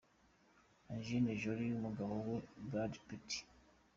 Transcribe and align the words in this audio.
Angelina 0.93 1.31
Jolie 1.41 1.71
n'umugabo 1.71 2.13
we 2.27 2.35
Brad 2.69 2.93
Pitt. 3.07 3.27